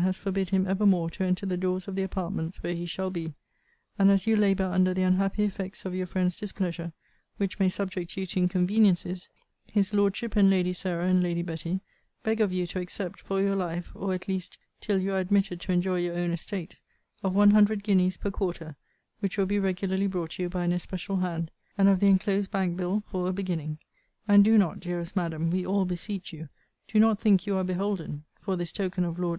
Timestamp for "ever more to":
0.66-1.24